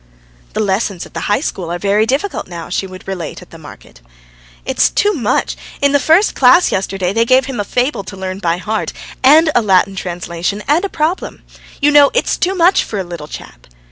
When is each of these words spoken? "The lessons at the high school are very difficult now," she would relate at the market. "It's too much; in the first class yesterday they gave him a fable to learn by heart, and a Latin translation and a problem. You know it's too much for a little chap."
"The 0.53 0.59
lessons 0.59 1.05
at 1.05 1.13
the 1.13 1.29
high 1.29 1.41
school 1.41 1.71
are 1.71 1.77
very 1.77 2.07
difficult 2.07 2.47
now," 2.47 2.69
she 2.69 2.87
would 2.87 3.07
relate 3.07 3.43
at 3.43 3.51
the 3.51 3.59
market. 3.59 4.01
"It's 4.65 4.89
too 4.89 5.13
much; 5.13 5.55
in 5.79 5.91
the 5.91 5.99
first 5.99 6.33
class 6.33 6.71
yesterday 6.71 7.13
they 7.13 7.23
gave 7.23 7.45
him 7.45 7.59
a 7.59 7.63
fable 7.63 8.03
to 8.05 8.17
learn 8.17 8.39
by 8.39 8.57
heart, 8.57 8.93
and 9.23 9.51
a 9.53 9.61
Latin 9.61 9.95
translation 9.95 10.63
and 10.67 10.83
a 10.83 10.89
problem. 10.89 11.43
You 11.79 11.91
know 11.91 12.09
it's 12.15 12.35
too 12.35 12.55
much 12.55 12.83
for 12.83 12.97
a 12.97 13.03
little 13.03 13.27
chap." 13.27 13.67